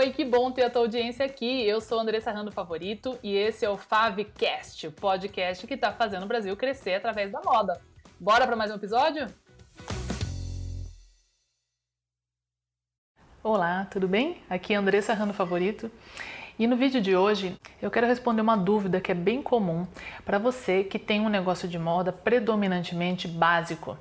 oi, 0.00 0.12
que 0.12 0.24
bom 0.24 0.50
ter 0.50 0.64
a 0.64 0.70
tua 0.70 0.80
audiência 0.80 1.26
aqui. 1.26 1.62
Eu 1.66 1.78
sou 1.78 2.00
Andressa 2.00 2.32
Rando 2.32 2.50
Favorito 2.50 3.18
e 3.22 3.36
esse 3.36 3.66
é 3.66 3.68
o 3.68 3.76
Favcast, 3.76 4.86
o 4.86 4.92
podcast 4.92 5.66
que 5.66 5.74
está 5.74 5.92
fazendo 5.92 6.22
o 6.22 6.26
Brasil 6.26 6.56
crescer 6.56 6.94
através 6.94 7.30
da 7.30 7.42
moda. 7.42 7.78
Bora 8.18 8.46
para 8.46 8.56
mais 8.56 8.70
um 8.70 8.76
episódio? 8.76 9.26
Olá, 13.42 13.86
tudo 13.90 14.08
bem? 14.08 14.42
Aqui 14.48 14.72
é 14.72 14.76
Andressa 14.76 15.12
Rando 15.12 15.34
Favorito. 15.34 15.90
E 16.60 16.66
no 16.66 16.76
vídeo 16.76 17.00
de 17.00 17.16
hoje 17.16 17.56
eu 17.80 17.90
quero 17.90 18.06
responder 18.06 18.42
uma 18.42 18.54
dúvida 18.54 19.00
que 19.00 19.10
é 19.10 19.14
bem 19.14 19.40
comum 19.40 19.86
para 20.26 20.36
você 20.36 20.84
que 20.84 20.98
tem 20.98 21.18
um 21.18 21.30
negócio 21.30 21.66
de 21.66 21.78
moda 21.78 22.12
predominantemente 22.12 23.26
básico. 23.26 23.96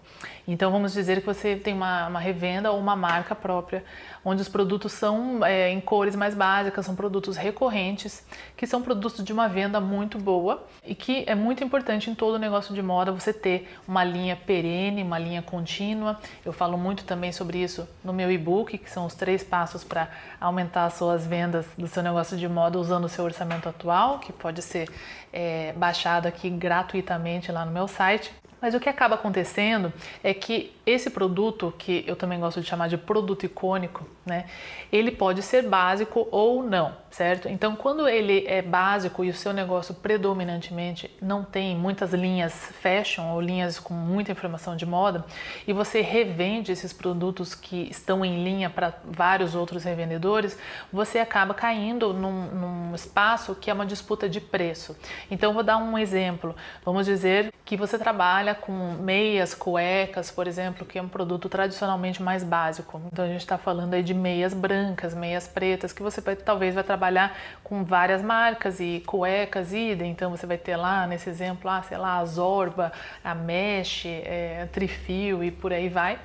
Então 0.45 0.69
vamos 0.69 0.91
dizer 0.91 1.21
que 1.21 1.25
você 1.25 1.55
tem 1.55 1.73
uma, 1.73 2.07
uma 2.07 2.19
revenda 2.19 2.69
ou 2.69 2.77
uma 2.77 2.97
marca 2.97 3.33
própria, 3.33 3.85
onde 4.25 4.41
os 4.41 4.49
produtos 4.49 4.91
são 4.91 5.45
é, 5.45 5.69
em 5.69 5.79
cores 5.79 6.17
mais 6.17 6.35
básicas, 6.35 6.85
são 6.85 6.95
produtos 6.95 7.37
recorrentes, 7.37 8.25
que 8.57 8.67
são 8.67 8.81
produtos 8.81 9.23
de 9.23 9.31
uma 9.31 9.47
venda 9.47 9.79
muito 9.79 10.17
boa 10.17 10.67
e 10.83 10.93
que 10.93 11.23
é 11.27 11.35
muito 11.35 11.63
importante 11.63 12.09
em 12.09 12.15
todo 12.15 12.37
negócio 12.37 12.75
de 12.75 12.81
moda 12.81 13.09
você 13.09 13.31
ter 13.31 13.73
uma 13.87 14.03
linha 14.03 14.35
perene, 14.35 15.01
uma 15.01 15.17
linha 15.17 15.41
contínua. 15.41 16.19
Eu 16.43 16.51
falo 16.51 16.77
muito 16.77 17.05
também 17.05 17.31
sobre 17.31 17.59
isso 17.59 17.87
no 18.03 18.11
meu 18.11 18.29
e-book, 18.29 18.77
que 18.77 18.89
são 18.89 19.05
os 19.05 19.13
três 19.13 19.41
passos 19.43 19.85
para 19.85 20.09
aumentar 20.41 20.85
as 20.85 20.95
suas 20.95 21.25
vendas 21.25 21.65
do 21.77 21.87
seu 21.87 22.03
negócio 22.03 22.35
de 22.35 22.48
moda 22.49 22.77
usando 22.77 23.05
o 23.05 23.09
seu 23.09 23.23
orçamento 23.23 23.69
atual, 23.69 24.19
que 24.19 24.33
pode 24.33 24.61
ser 24.61 24.89
é, 25.31 25.73
baixado 25.73 26.27
aqui 26.27 26.49
gratuitamente 26.49 27.51
lá 27.51 27.65
no 27.65 27.71
meu 27.71 27.87
site. 27.87 28.33
Mas 28.61 28.73
o 28.73 28.79
que 28.79 28.89
acaba 28.89 29.15
acontecendo 29.15 29.93
é 30.23 30.33
que 30.33 30.73
esse 30.85 31.09
produto, 31.09 31.73
que 31.77 32.03
eu 32.07 32.15
também 32.15 32.39
gosto 32.39 32.61
de 32.61 32.67
chamar 32.67 32.87
de 32.87 32.97
produto 32.97 33.45
icônico, 33.45 34.07
né, 34.25 34.45
ele 34.91 35.11
pode 35.11 35.41
ser 35.41 35.63
básico 35.63 36.27
ou 36.31 36.63
não, 36.63 36.95
certo? 37.11 37.47
Então, 37.47 37.75
quando 37.75 38.07
ele 38.07 38.45
é 38.47 38.61
básico 38.61 39.23
e 39.23 39.29
o 39.29 39.33
seu 39.33 39.53
negócio 39.53 39.93
predominantemente 39.93 41.09
não 41.21 41.43
tem 41.43 41.75
muitas 41.75 42.13
linhas 42.13 42.53
fashion 42.81 43.31
ou 43.31 43.41
linhas 43.41 43.79
com 43.79 43.93
muita 43.93 44.31
informação 44.31 44.75
de 44.75 44.85
moda, 44.85 45.23
e 45.67 45.73
você 45.73 46.01
revende 46.01 46.71
esses 46.71 46.91
produtos 46.91 47.53
que 47.53 47.87
estão 47.89 48.25
em 48.25 48.43
linha 48.43 48.69
para 48.69 48.93
vários 49.03 49.55
outros 49.55 49.83
revendedores, 49.83 50.57
você 50.91 51.19
acaba 51.19 51.53
caindo 51.53 52.13
num, 52.13 52.45
num 52.47 52.95
espaço 52.95 53.55
que 53.55 53.69
é 53.69 53.73
uma 53.73 53.85
disputa 53.85 54.27
de 54.27 54.41
preço. 54.41 54.97
Então, 55.29 55.53
vou 55.53 55.63
dar 55.63 55.77
um 55.77 55.97
exemplo. 55.97 56.55
Vamos 56.83 57.05
dizer 57.05 57.53
que 57.63 57.77
você 57.77 57.97
trabalha 57.99 58.48
com 58.55 58.93
meias, 58.93 59.53
cuecas, 59.53 60.31
por 60.31 60.47
exemplo, 60.47 60.85
que 60.85 60.97
é 60.97 61.01
um 61.01 61.07
produto 61.07 61.49
tradicionalmente 61.49 62.21
mais 62.21 62.43
básico. 62.43 63.01
Então, 63.11 63.25
a 63.25 63.27
gente 63.27 63.41
está 63.41 63.57
falando 63.57 63.93
aí 63.93 64.03
de 64.03 64.13
meias 64.13 64.53
brancas, 64.53 65.13
meias 65.13 65.47
pretas, 65.47 65.93
que 65.93 66.01
você 66.01 66.21
vai, 66.21 66.35
talvez 66.35 66.75
vai 66.75 66.83
trabalhar 66.83 67.35
com 67.63 67.83
várias 67.83 68.21
marcas 68.21 68.79
e 68.79 69.03
cuecas, 69.05 69.73
idem. 69.73 70.11
Então, 70.11 70.31
você 70.31 70.45
vai 70.45 70.57
ter 70.57 70.75
lá, 70.75 71.07
nesse 71.07 71.29
exemplo, 71.29 71.69
ah, 71.69 71.81
sei 71.81 71.97
lá, 71.97 72.19
a 72.19 72.25
Zorba, 72.25 72.91
a 73.23 73.35
Mesh, 73.35 74.05
é, 74.05 74.61
a 74.63 74.67
Trifio 74.67 75.43
e 75.43 75.51
por 75.51 75.73
aí 75.73 75.89
vai. 75.89 76.19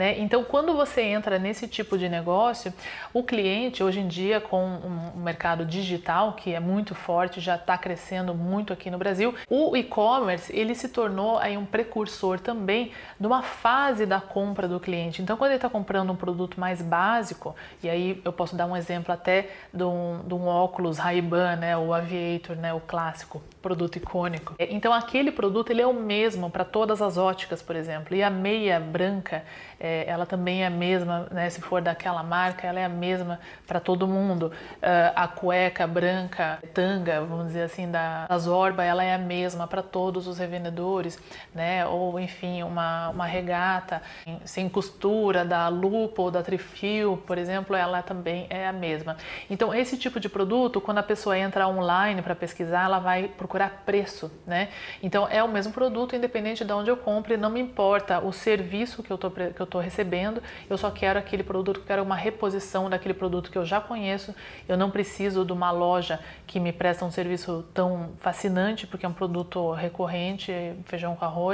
Né? 0.00 0.18
Então, 0.18 0.42
quando 0.42 0.74
você 0.74 1.02
entra 1.02 1.38
nesse 1.38 1.68
tipo 1.68 1.98
de 1.98 2.08
negócio, 2.08 2.72
o 3.12 3.22
cliente, 3.22 3.82
hoje 3.82 4.00
em 4.00 4.08
dia, 4.08 4.40
com 4.40 4.64
um 4.64 5.20
mercado 5.20 5.64
digital 5.64 6.32
que 6.32 6.54
é 6.54 6.60
muito 6.60 6.94
forte, 6.94 7.38
já 7.38 7.56
está 7.56 7.76
crescendo 7.76 8.34
muito 8.34 8.72
aqui 8.72 8.90
no 8.90 8.96
Brasil, 8.96 9.34
o 9.48 9.76
e-commerce 9.76 10.50
ele 10.56 10.74
se 10.74 10.88
tornou 10.88 11.36
aí 11.38 11.56
um 11.56 11.66
precursor 11.70 12.40
também 12.40 12.92
de 13.18 13.26
uma 13.26 13.42
fase 13.42 14.04
da 14.06 14.20
compra 14.20 14.66
do 14.68 14.80
cliente. 14.80 15.22
Então, 15.22 15.36
quando 15.36 15.50
ele 15.50 15.56
está 15.56 15.68
comprando 15.68 16.10
um 16.10 16.16
produto 16.16 16.58
mais 16.58 16.82
básico, 16.82 17.54
e 17.82 17.88
aí 17.88 18.20
eu 18.24 18.32
posso 18.32 18.56
dar 18.56 18.66
um 18.66 18.76
exemplo 18.76 19.12
até 19.12 19.50
de 19.72 19.84
um, 19.84 20.20
de 20.26 20.34
um 20.34 20.46
óculos 20.46 20.98
Ray-Ban, 20.98 21.56
né, 21.56 21.76
o 21.76 21.92
Aviator, 21.94 22.56
né, 22.56 22.74
o 22.74 22.80
clássico, 22.80 23.42
produto 23.62 23.96
icônico. 23.96 24.54
Então, 24.58 24.92
aquele 24.92 25.30
produto 25.30 25.70
ele 25.70 25.82
é 25.82 25.86
o 25.86 25.94
mesmo 25.94 26.50
para 26.50 26.64
todas 26.64 27.00
as 27.00 27.16
óticas, 27.16 27.62
por 27.62 27.76
exemplo, 27.76 28.14
e 28.14 28.22
a 28.22 28.30
meia 28.30 28.80
branca 28.80 29.44
é, 29.80 30.04
ela 30.06 30.26
também 30.26 30.62
é 30.62 30.66
a 30.66 30.70
mesma, 30.70 31.26
né, 31.30 31.48
se 31.48 31.62
for 31.62 31.80
daquela 31.80 32.22
marca, 32.22 32.66
ela 32.66 32.78
é 32.78 32.84
a 32.84 32.88
mesma 32.88 33.40
para 33.66 33.80
todo 33.80 34.06
mundo. 34.06 34.52
Uh, 34.76 35.12
a 35.16 35.26
cueca 35.26 35.86
branca, 35.86 36.58
tanga, 36.74 37.22
vamos 37.22 37.46
dizer 37.46 37.62
assim, 37.62 37.90
da, 37.90 38.26
Zorba, 38.36 38.84
ela 38.84 39.02
é 39.02 39.14
a 39.14 39.18
mesma 39.18 39.66
para 39.66 39.82
todos 39.82 40.26
os 40.26 40.38
revendedores, 40.38 41.18
né, 41.60 41.86
ou 41.86 42.18
enfim, 42.18 42.62
uma, 42.62 43.10
uma 43.10 43.26
regata 43.26 44.00
sem 44.46 44.66
costura 44.66 45.44
da 45.44 45.68
Lupo 45.68 46.22
ou 46.22 46.30
da 46.30 46.42
Trifil, 46.42 47.22
por 47.26 47.36
exemplo, 47.36 47.76
ela 47.76 48.02
também 48.02 48.46
é 48.48 48.66
a 48.66 48.72
mesma. 48.72 49.18
Então, 49.50 49.74
esse 49.74 49.98
tipo 49.98 50.18
de 50.18 50.26
produto, 50.26 50.80
quando 50.80 50.98
a 50.98 51.02
pessoa 51.02 51.36
entra 51.36 51.68
online 51.68 52.22
para 52.22 52.34
pesquisar, 52.34 52.84
ela 52.84 52.98
vai 52.98 53.28
procurar 53.28 53.82
preço, 53.84 54.32
né? 54.46 54.68
Então, 55.02 55.28
é 55.28 55.42
o 55.44 55.48
mesmo 55.48 55.70
produto, 55.70 56.16
independente 56.16 56.64
de 56.64 56.72
onde 56.72 56.90
eu 56.90 56.96
compre, 56.96 57.36
não 57.36 57.50
me 57.50 57.60
importa 57.60 58.20
o 58.20 58.32
serviço 58.32 59.02
que 59.02 59.10
eu 59.10 59.16
estou 59.16 59.30
que 59.30 59.60
eu 59.60 59.64
estou 59.64 59.82
recebendo, 59.82 60.42
eu 60.68 60.78
só 60.78 60.90
quero 60.90 61.18
aquele 61.18 61.42
produto, 61.42 61.82
quero 61.86 62.02
uma 62.02 62.16
reposição 62.16 62.88
daquele 62.88 63.12
produto 63.12 63.50
que 63.50 63.58
eu 63.58 63.66
já 63.66 63.82
conheço, 63.82 64.34
eu 64.66 64.78
não 64.78 64.90
preciso 64.90 65.44
de 65.44 65.52
uma 65.52 65.70
loja 65.70 66.20
que 66.46 66.58
me 66.58 66.72
presta 66.72 67.04
um 67.04 67.10
serviço 67.10 67.66
tão 67.74 68.12
fascinante, 68.18 68.86
porque 68.86 69.04
é 69.04 69.08
um 69.08 69.12
produto 69.12 69.72
recorrente, 69.72 70.50
feijão 70.86 71.14
com 71.14 71.24
arroz, 71.24 71.49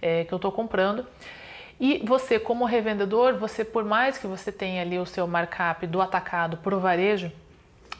é, 0.00 0.24
que 0.24 0.32
eu 0.32 0.36
estou 0.36 0.52
comprando. 0.52 1.06
E 1.78 2.02
você, 2.04 2.38
como 2.38 2.64
revendedor, 2.64 3.34
você 3.34 3.64
por 3.64 3.84
mais 3.84 4.16
que 4.16 4.26
você 4.26 4.50
tenha 4.50 4.82
ali 4.82 4.98
o 4.98 5.04
seu 5.04 5.26
markup 5.26 5.86
do 5.86 6.00
atacado 6.00 6.56
para 6.56 6.74
o 6.74 6.80
varejo, 6.80 7.30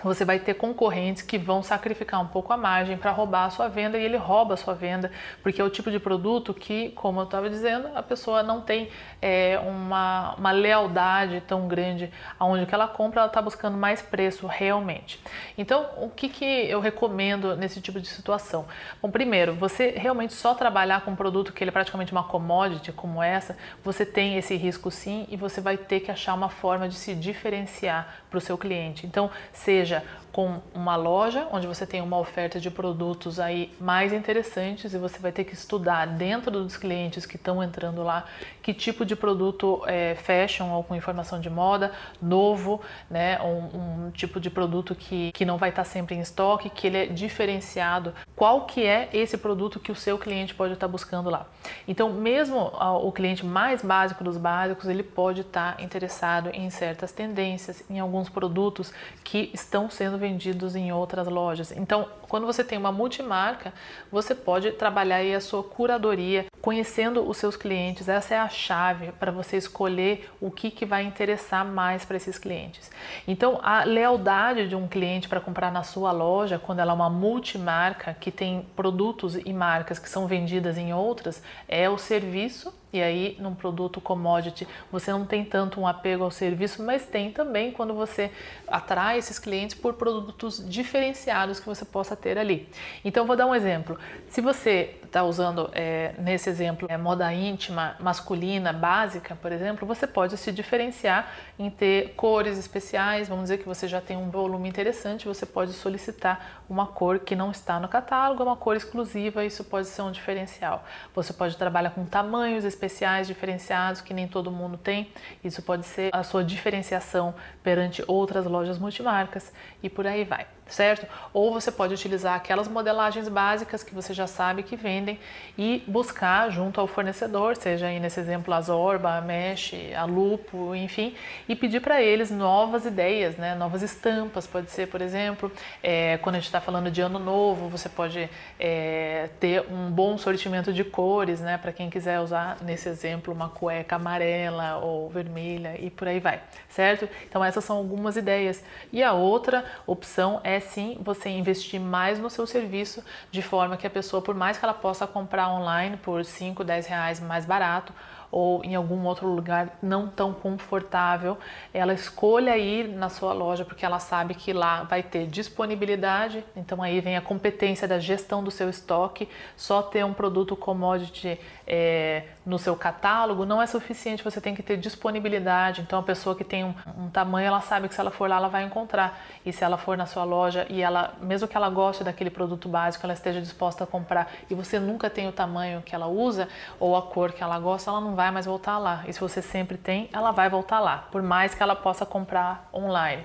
você 0.07 0.25
vai 0.25 0.39
ter 0.39 0.55
concorrentes 0.55 1.23
que 1.23 1.37
vão 1.39 1.63
sacrificar 1.63 2.21
um 2.21 2.27
pouco 2.27 2.53
a 2.53 2.57
margem 2.57 2.97
para 2.97 3.11
roubar 3.11 3.47
a 3.47 3.51
sua 3.51 3.69
venda 3.69 3.99
e 3.99 4.05
ele 4.05 4.17
rouba 4.17 4.55
a 4.55 4.57
sua 4.57 4.75
venda, 4.75 5.11
porque 5.43 5.61
é 5.61 5.65
o 5.65 5.71
tipo 5.71 5.91
de 5.91 5.99
produto 5.99 6.55
que, 6.55 6.91
como 6.91 7.21
eu 7.21 7.25
estava 7.25 7.51
dizendo, 7.51 7.89
a 7.95 8.03
pessoa 8.03 8.43
não 8.43 8.61
tem 8.61 8.89
é, 9.21 9.59
uma, 9.63 10.35
uma 10.37 10.51
lealdade 10.51 11.43
tão 11.47 11.67
grande 11.69 12.11
aonde 12.39 12.67
que 12.67 12.75
ela 12.75 12.89
compra, 12.89 13.21
ela 13.21 13.29
está 13.29 13.43
buscando 13.43 13.77
mais 13.77 14.01
preço 14.01 14.47
realmente. 14.47 15.21
Então, 15.57 15.87
o 15.99 16.09
que, 16.09 16.29
que 16.29 16.45
eu 16.45 16.81
recomendo 16.81 17.57
nesse 17.57 17.81
tipo 17.81 18.01
de 18.01 18.07
situação? 18.07 18.67
Bom, 19.03 19.11
primeiro, 19.11 19.55
você 19.55 19.91
realmente 19.91 20.33
só 20.33 20.55
trabalhar 20.55 21.03
com 21.03 21.11
um 21.11 21.17
produto 21.17 21.53
que 21.53 21.63
ele 21.63 21.71
é 21.71 21.73
praticamente 21.73 22.13
uma 22.13 22.25
commodity 22.25 22.93
como 22.93 23.23
essa, 23.23 23.57
você 23.83 24.05
tem 24.05 24.37
esse 24.37 24.57
risco 24.57 24.91
sim 24.91 25.27
e 25.29 25.37
você 25.37 25.61
vai 25.61 25.77
ter 25.77 26.01
que 26.01 26.11
achar 26.11 26.35
uma 26.35 26.49
forma 26.49 26.89
de 26.89 26.95
se 26.95 27.15
diferenciar 27.15 28.23
para 28.31 28.39
o 28.39 28.41
seu 28.41 28.57
cliente. 28.57 29.07
Então, 29.07 29.31
seja 29.53 29.96
com 30.33 30.61
uma 30.75 30.97
loja 30.97 31.49
onde 31.51 31.67
você 31.67 31.87
tem 31.87 32.03
uma 32.03 32.19
oferta 32.19 32.61
de 32.61 32.71
produtos 32.71 33.41
aí 33.41 33.73
mais 33.81 34.13
interessantes 34.13 34.93
e 34.93 34.99
você 34.99 35.19
vai 35.19 35.33
ter 35.33 35.45
que 35.45 35.55
estudar 35.55 36.07
dentro 36.07 36.51
dos 36.51 36.77
clientes 36.77 37.25
que 37.25 37.37
estão 37.37 37.63
entrando 37.63 38.03
lá 38.03 38.27
que 38.63 38.75
tipo 38.75 39.05
de 39.07 39.15
produto 39.15 39.83
é, 39.87 40.15
fashion 40.17 40.71
ou 40.73 40.83
com 40.83 40.95
informação 40.95 41.41
de 41.41 41.49
moda 41.49 41.93
novo, 42.21 42.81
né, 43.09 43.41
um, 43.41 44.07
um 44.07 44.11
tipo 44.11 44.41
de 44.41 44.51
produto 44.51 44.95
que, 44.95 45.31
que 45.33 45.45
não 45.45 45.57
vai 45.57 45.71
estar 45.71 45.85
sempre 45.85 46.15
em 46.15 46.21
estoque, 46.21 46.69
que 46.69 46.87
ele 46.87 46.97
é 46.97 47.07
diferenciado. 47.07 48.13
Qual 48.35 48.67
que 48.67 48.85
é 48.85 49.09
esse 49.13 49.39
produto 49.39 49.79
que 49.79 49.93
o 49.93 49.95
seu 49.95 50.19
cliente 50.19 50.55
pode 50.55 50.75
estar 50.75 50.89
buscando 50.89 51.31
lá? 51.31 51.47
Então, 51.87 52.13
mesmo 52.13 52.73
o 53.03 53.13
cliente 53.13 53.45
mais 53.45 53.83
básico 53.83 54.23
dos 54.23 54.37
básicos, 54.37 54.89
ele 54.89 55.03
pode 55.03 55.43
estar 55.43 55.81
interessado 55.81 56.51
em 56.53 56.69
certas 56.71 57.13
tendências, 57.13 57.85
em 57.89 57.99
alguns 57.99 58.29
produtos 58.29 58.93
que 59.25 59.51
estão 59.55 59.76
sendo 59.91 60.17
vendidos 60.17 60.75
em 60.75 60.91
outras 60.91 61.29
lojas. 61.29 61.71
Então, 61.73 62.09
quando 62.29 62.47
você 62.47 62.65
tem 62.65 62.79
uma 62.79 62.91
multimarca, 62.91 63.73
você 64.11 64.35
pode 64.35 64.73
trabalhar 64.73 65.17
aí 65.17 65.35
a 65.35 65.41
sua 65.41 65.63
curadoria, 65.63 66.47
conhecendo 66.67 67.23
os 67.23 67.37
seus 67.37 67.57
clientes. 67.57 68.09
Essa 68.09 68.35
é 68.35 68.39
a 68.39 68.49
chave 68.49 69.13
para 69.21 69.31
você 69.31 69.57
escolher 69.57 70.29
o 70.41 70.51
que, 70.51 70.69
que 70.69 70.85
vai 70.85 71.05
interessar 71.05 71.65
mais 71.65 72.05
para 72.05 72.17
esses 72.17 72.39
clientes. 72.39 72.91
Então, 73.25 73.61
a 73.63 73.85
lealdade 73.85 74.69
de 74.69 74.75
um 74.75 74.89
cliente 74.89 75.29
para 75.29 75.41
comprar 75.41 75.71
na 75.71 75.85
sua 75.85 76.11
loja, 76.11 76.59
quando 76.59 76.81
ela 76.81 76.91
é 76.91 76.95
uma 76.97 77.09
multimarca 77.09 78.17
que 78.19 78.33
tem 78.33 78.67
produtos 78.75 79.37
e 79.37 79.53
marcas 79.53 80.01
que 80.01 80.09
são 80.09 80.27
vendidas 80.27 80.77
em 80.77 80.93
outras, 80.93 81.41
é 81.69 81.89
o 81.89 81.97
serviço 81.97 82.75
e 82.97 83.03
aí, 83.03 83.37
num 83.39 83.55
produto 83.55 84.01
commodity, 84.01 84.67
você 84.91 85.11
não 85.11 85.27
tem 85.27 85.45
tanto 85.45 85.79
um 85.79 85.87
apego 85.87 86.25
ao 86.25 86.31
serviço, 86.31 86.83
mas 86.83 87.05
tem 87.05 87.31
também 87.31 87.71
quando 87.71 87.93
você 87.93 88.31
atrai 88.67 89.19
esses 89.19 89.39
clientes 89.39 89.77
por 89.77 89.95
produtos 89.95 90.67
diferenciados 90.67 91.61
que 91.61 91.67
você 91.67 91.85
possa 91.85 92.17
ter 92.17 92.39
ali. 92.39 92.67
Então, 93.05 93.27
vou 93.27 93.37
dar 93.37 93.47
um 93.47 93.55
exemplo. 93.55 93.99
Se 94.31 94.41
você 94.41 94.97
está 95.05 95.25
usando 95.25 95.69
é, 95.75 96.15
nesse 96.19 96.49
exemplo, 96.57 96.89
é 96.91 96.97
moda 96.97 97.33
íntima, 97.33 97.97
masculina, 98.01 98.73
básica, 98.73 99.37
por 99.37 99.53
exemplo, 99.53 99.87
você 99.87 100.07
pode 100.07 100.37
se 100.39 100.51
diferenciar 100.51 101.31
em 101.59 101.69
ter 101.69 102.15
cores 102.17 102.57
especiais. 102.59 103.29
Vamos 103.29 103.45
dizer 103.45 103.59
que 103.59 103.67
você 103.67 103.87
já 103.87 104.01
tem 104.01 104.17
um 104.17 104.31
volume 104.31 104.69
interessante, 104.69 105.27
você 105.27 105.45
pode 105.45 105.73
solicitar 105.75 106.63
uma 106.69 106.87
cor 106.87 107.19
que 107.19 107.37
não 107.37 107.51
está 107.51 107.79
no 107.79 107.89
catálogo, 107.89 108.43
uma 108.43 108.57
cor 108.57 108.75
exclusiva, 108.75 109.45
isso 109.45 109.65
pode 109.65 109.87
ser 109.87 110.03
um 110.03 110.11
diferencial. 110.11 110.85
Você 111.15 111.33
pode 111.33 111.57
trabalhar 111.57 111.91
com 111.91 112.05
tamanhos 112.07 112.65
especiais 112.65 113.27
diferenciados 113.27 114.01
que 114.01 114.15
nem 114.15 114.27
todo 114.27 114.51
mundo 114.51 114.79
tem, 114.79 115.13
isso 115.45 115.63
pode 115.63 115.85
ser 115.85 116.11
a 116.13 116.23
sua 116.23 116.43
diferenciação 116.43 117.35
perante 117.63 118.03
outras 118.07 118.47
lojas 118.47 118.79
multimarcas 118.79 119.53
e 119.83 119.91
por 119.91 120.07
aí 120.07 120.25
vai 120.25 120.56
certo? 120.69 121.07
Ou 121.33 121.53
você 121.53 121.71
pode 121.71 121.95
utilizar 121.95 122.35
aquelas 122.35 122.67
modelagens 122.69 123.29
básicas 123.29 123.83
que 123.83 123.95
você 123.95 124.13
já 124.13 124.27
sabe 124.27 124.63
que 124.63 124.75
vendem 124.75 125.19
e 125.57 125.83
buscar 125.87 126.51
junto 126.51 126.81
ao 126.81 126.87
fornecedor, 126.87 127.57
seja 127.57 127.87
aí 127.87 128.01
nesse 128.01 128.19
exemplo 128.19 128.53
a 128.53 128.61
Zorba, 128.61 129.17
a 129.17 129.21
Mesh, 129.21 129.75
a 129.97 130.05
Lupo, 130.05 130.75
enfim, 130.75 131.15
e 131.49 131.55
pedir 131.55 131.81
para 131.81 132.03
eles 132.03 132.31
novas 132.31 132.85
ideias, 132.85 133.37
né? 133.37 133.55
novas 133.55 133.83
estampas, 133.83 134.47
pode 134.47 134.71
ser, 134.71 134.89
por 134.89 135.01
exemplo, 135.01 135.51
é, 135.83 136.19
quando 136.19 136.35
a 136.35 136.39
gente 136.39 136.47
está 136.47 136.61
falando 136.61 136.91
de 136.91 137.01
ano 137.01 137.19
novo, 137.19 137.69
você 137.69 137.89
pode 137.89 138.29
é, 138.59 139.29
ter 139.39 139.65
um 139.71 139.91
bom 139.91 140.19
sortimento 140.19 140.73
de 140.73 140.83
cores, 140.83 141.41
né? 141.41 141.59
para 141.59 141.73
quem 141.73 141.89
quiser 141.89 142.21
usar 142.21 142.59
nesse 142.63 142.89
exemplo 142.89 143.33
uma 143.33 143.49
cueca 143.49 143.97
amarela 143.97 144.79
ou 144.79 145.09
vermelha 145.09 145.77
e 145.79 145.91
por 145.91 146.09
aí 146.09 146.19
vai, 146.19 146.43
certo? 146.69 147.09
Então 147.29 147.45
essas 147.45 147.65
são 147.65 147.77
algumas 147.77 148.17
ideias. 148.17 148.65
E 148.93 149.03
a 149.03 149.13
outra 149.13 149.65
opção 149.87 150.41
é 150.43 150.56
é 150.57 150.61
sim 150.61 150.99
você 151.01 151.29
investir 151.29 151.81
mais 151.81 152.19
no 152.19 152.29
seu 152.31 152.47
serviço, 152.47 153.05
de 153.31 153.43
forma 153.43 153.77
que 153.77 153.87
a 153.87 153.91
pessoa, 153.91 154.23
por 154.23 154.35
mais 154.35 154.59
que 154.59 154.65
ela 154.65 154.75
possa 154.75 155.07
comprar 155.07 155.51
online 155.51 155.97
por 155.99 156.25
5, 156.25 156.65
10 156.65 156.87
reais 156.87 157.21
mais 157.21 157.45
barato, 157.45 157.93
ou 158.31 158.65
em 158.65 158.75
algum 158.75 159.05
outro 159.05 159.27
lugar 159.29 159.79
não 159.83 160.09
tão 160.09 160.33
confortável, 160.33 161.39
ela 161.73 161.93
escolha 161.93 162.57
ir 162.57 162.89
na 162.89 163.09
sua 163.09 163.33
loja 163.33 163.65
porque 163.65 163.85
ela 163.85 163.99
sabe 163.99 164.35
que 164.35 164.53
lá 164.53 164.83
vai 164.85 165.03
ter 165.03 165.27
disponibilidade. 165.27 166.45
Então 166.55 166.83
aí 166.83 167.01
vem 167.01 167.17
a 167.17 167.21
competência 167.21 167.87
da 167.87 167.99
gestão 167.99 168.43
do 168.43 168.51
seu 168.51 168.69
estoque. 168.69 169.29
Só 169.57 169.83
ter 169.83 170.05
um 170.05 170.13
produto 170.13 170.57
commodity 170.57 171.39
é, 171.67 172.25
no 172.45 172.59
seu 172.59 172.77
catálogo 172.77 173.45
não 173.45 173.61
é 173.61 173.67
suficiente. 173.67 174.23
Você 174.23 174.41
tem 174.41 174.55
que 174.55 174.63
ter 174.63 174.77
disponibilidade. 174.77 175.83
Então 175.83 175.99
a 175.99 176.03
pessoa 176.03 176.35
que 176.35 176.45
tem 176.45 176.65
um, 176.65 176.75
um 176.99 177.11
tamanho, 177.11 177.47
ela 177.47 177.61
sabe 177.61 177.89
que 177.89 177.95
se 177.95 178.01
ela 178.01 178.11
for 178.11 178.29
lá, 178.29 178.37
ela 178.37 178.49
vai 178.49 178.65
encontrar. 178.65 179.21
E 179.45 179.53
se 179.53 179.65
ela 179.65 179.77
for 179.77 179.97
na 179.97 180.07
sua 180.07 180.25
loja 180.25 180.67
e 180.69 180.83
ela, 180.83 181.15
mesmo 181.21 181.47
que 181.47 181.57
ela 181.57 181.69
goste 181.69 182.03
daquele 182.03 182.31
produto 182.31 182.69
básico, 182.69 183.07
ela 183.07 183.15
esteja 183.15 183.41
disposta 183.41 183.85
a 183.85 183.87
comprar 183.87 184.33
e 184.51 184.55
você 184.55 184.79
nunca 184.79 185.09
tem 185.09 185.29
o 185.29 185.33
tamanho 185.33 185.83
que 185.83 185.95
ela 185.95 186.07
usa 186.07 186.49
ou 186.79 186.97
a 186.97 187.03
cor 187.03 187.33
que 187.33 187.43
ela 187.43 187.59
gosta, 187.59 187.91
ela 187.91 188.01
não 188.01 188.15
vai 188.17 188.31
mais 188.31 188.47
voltar 188.47 188.79
lá. 188.79 189.05
E 189.07 189.13
se 189.13 189.21
você 189.21 189.41
sempre 189.41 189.77
tem, 189.77 190.09
ela 190.13 190.33
vai 190.33 190.49
voltar 190.49 190.81
lá, 190.81 191.07
por 191.13 191.23
mais 191.23 191.55
que 191.55 191.63
ela 191.63 191.77
possa 191.77 192.05
comprar 192.05 192.69
online. 192.75 193.25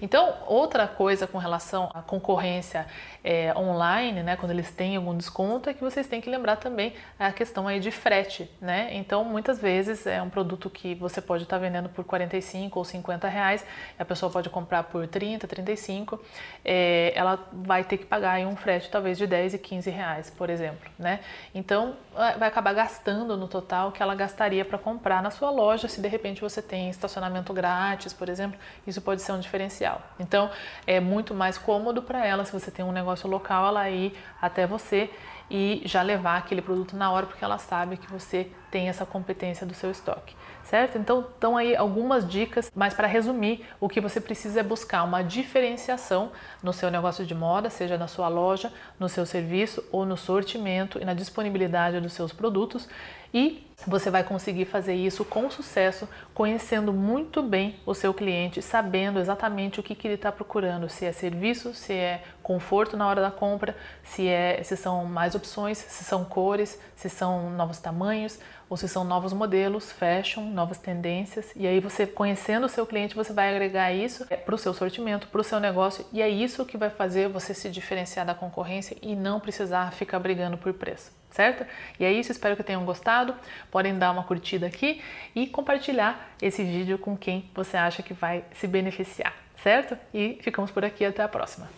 Então, 0.00 0.34
outra 0.46 0.86
coisa 0.86 1.26
com 1.26 1.36
relação 1.36 1.90
à 1.92 2.00
concorrência 2.00 2.86
é, 3.22 3.52
online, 3.56 4.22
né, 4.22 4.36
quando 4.36 4.52
eles 4.52 4.70
têm 4.70 4.96
algum 4.96 5.16
desconto, 5.16 5.68
é 5.68 5.74
que 5.74 5.82
vocês 5.82 6.06
têm 6.06 6.20
que 6.20 6.30
lembrar 6.30 6.56
também 6.56 6.94
a 7.18 7.32
questão 7.32 7.66
aí 7.66 7.80
de 7.80 7.90
frete, 7.90 8.50
né? 8.60 8.90
Então, 8.92 9.24
muitas 9.24 9.60
vezes 9.60 10.06
é 10.06 10.22
um 10.22 10.30
produto 10.30 10.70
que 10.70 10.94
você 10.94 11.20
pode 11.20 11.42
estar 11.42 11.58
vendendo 11.58 11.88
por 11.88 12.04
45 12.04 12.78
ou 12.78 12.84
50 12.84 13.28
reais, 13.28 13.66
a 13.98 14.04
pessoa 14.04 14.30
pode 14.30 14.48
comprar 14.48 14.84
por 14.84 15.06
30, 15.06 15.46
35, 15.46 16.22
é, 16.64 17.12
ela 17.14 17.46
vai 17.52 17.82
ter 17.84 17.98
que 17.98 18.06
pagar 18.06 18.32
aí 18.32 18.46
um 18.46 18.56
frete 18.56 18.88
talvez 18.88 19.18
de 19.18 19.26
10 19.26 19.54
e 19.54 19.58
15 19.58 19.90
reais, 19.90 20.30
por 20.30 20.48
exemplo, 20.48 20.88
né? 20.98 21.20
Então, 21.54 21.96
vai 22.14 22.48
acabar 22.48 22.72
gastando 22.72 23.36
no 23.36 23.48
total 23.48 23.92
que 23.92 24.02
ela 24.02 24.14
gastaria 24.28 24.64
para 24.64 24.76
comprar 24.76 25.22
na 25.22 25.30
sua 25.30 25.50
loja, 25.50 25.88
se 25.88 26.00
de 26.00 26.08
repente 26.08 26.42
você 26.42 26.60
tem 26.60 26.90
estacionamento 26.90 27.52
grátis, 27.54 28.12
por 28.12 28.28
exemplo, 28.28 28.60
isso 28.86 29.00
pode 29.00 29.22
ser 29.22 29.32
um 29.32 29.40
diferencial. 29.40 30.02
Então, 30.20 30.50
é 30.86 31.00
muito 31.00 31.34
mais 31.34 31.56
cômodo 31.56 32.02
para 32.02 32.24
ela 32.24 32.44
se 32.44 32.52
você 32.52 32.70
tem 32.70 32.84
um 32.84 32.92
negócio 32.92 33.28
local, 33.28 33.66
ela 33.66 33.88
ir 33.88 34.12
até 34.40 34.66
você 34.66 35.10
e 35.50 35.82
já 35.84 36.02
levar 36.02 36.36
aquele 36.36 36.60
produto 36.60 36.96
na 36.96 37.10
hora, 37.10 37.26
porque 37.26 37.44
ela 37.44 37.58
sabe 37.58 37.96
que 37.96 38.10
você 38.10 38.50
tem 38.70 38.88
essa 38.88 39.06
competência 39.06 39.66
do 39.66 39.72
seu 39.72 39.90
estoque, 39.90 40.36
certo? 40.62 40.98
Então, 40.98 41.20
estão 41.20 41.56
aí 41.56 41.74
algumas 41.74 42.28
dicas, 42.28 42.70
mas 42.74 42.92
para 42.92 43.06
resumir, 43.06 43.64
o 43.80 43.88
que 43.88 44.00
você 44.00 44.20
precisa 44.20 44.60
é 44.60 44.62
buscar 44.62 45.04
uma 45.04 45.22
diferenciação 45.22 46.30
no 46.62 46.72
seu 46.72 46.90
negócio 46.90 47.24
de 47.24 47.34
moda, 47.34 47.70
seja 47.70 47.96
na 47.96 48.06
sua 48.06 48.28
loja, 48.28 48.72
no 49.00 49.08
seu 49.08 49.24
serviço 49.24 49.82
ou 49.90 50.04
no 50.04 50.16
sortimento 50.16 51.00
e 51.00 51.04
na 51.04 51.14
disponibilidade 51.14 52.00
dos 52.00 52.12
seus 52.12 52.32
produtos 52.32 52.88
e 53.32 53.66
você 53.86 54.10
vai 54.10 54.24
conseguir 54.24 54.64
fazer 54.64 54.94
isso 54.94 55.24
com 55.24 55.50
sucesso, 55.50 56.08
conhecendo 56.34 56.92
muito 56.92 57.42
bem 57.42 57.76
o 57.86 57.94
seu 57.94 58.12
cliente, 58.12 58.62
sabendo 58.62 59.18
exatamente 59.18 59.78
o 59.78 59.82
que, 59.82 59.94
que 59.94 60.06
ele 60.06 60.14
está 60.14 60.32
procurando, 60.32 60.88
se 60.88 61.04
é 61.04 61.12
serviço, 61.12 61.74
se 61.74 61.92
é 61.92 62.24
conforto 62.48 62.96
na 62.96 63.06
hora 63.06 63.20
da 63.20 63.30
compra, 63.30 63.76
se, 64.02 64.26
é, 64.26 64.62
se 64.62 64.74
são 64.74 65.04
mais 65.04 65.34
opções, 65.34 65.76
se 65.76 66.02
são 66.02 66.24
cores, 66.24 66.80
se 66.96 67.10
são 67.10 67.50
novos 67.50 67.78
tamanhos, 67.78 68.38
ou 68.70 68.76
se 68.78 68.88
são 68.88 69.04
novos 69.04 69.34
modelos, 69.34 69.92
fashion, 69.92 70.40
novas 70.44 70.78
tendências. 70.78 71.52
E 71.54 71.66
aí 71.66 71.78
você 71.78 72.06
conhecendo 72.06 72.64
o 72.64 72.68
seu 72.68 72.86
cliente, 72.86 73.14
você 73.14 73.34
vai 73.34 73.50
agregar 73.50 73.92
isso 73.92 74.26
para 74.46 74.54
o 74.54 74.58
seu 74.58 74.72
sortimento, 74.72 75.28
para 75.28 75.42
o 75.42 75.44
seu 75.44 75.60
negócio, 75.60 76.06
e 76.10 76.22
é 76.22 76.28
isso 76.28 76.64
que 76.64 76.78
vai 76.78 76.88
fazer 76.88 77.28
você 77.28 77.52
se 77.52 77.68
diferenciar 77.68 78.24
da 78.24 78.34
concorrência 78.34 78.96
e 79.02 79.14
não 79.14 79.38
precisar 79.38 79.92
ficar 79.92 80.18
brigando 80.18 80.56
por 80.56 80.72
preço 80.72 81.12
certo? 81.30 81.66
E 82.00 82.04
é 82.06 82.10
isso, 82.10 82.32
espero 82.32 82.56
que 82.56 82.62
tenham 82.62 82.82
gostado. 82.86 83.34
Podem 83.70 83.98
dar 83.98 84.10
uma 84.10 84.24
curtida 84.24 84.66
aqui 84.66 85.02
e 85.34 85.46
compartilhar 85.46 86.34
esse 86.40 86.64
vídeo 86.64 86.98
com 86.98 87.14
quem 87.14 87.50
você 87.54 87.76
acha 87.76 88.02
que 88.02 88.14
vai 88.14 88.42
se 88.52 88.66
beneficiar, 88.66 89.34
certo? 89.62 89.96
E 90.14 90.38
ficamos 90.40 90.70
por 90.70 90.86
aqui, 90.86 91.04
até 91.04 91.22
a 91.22 91.28
próxima. 91.28 91.68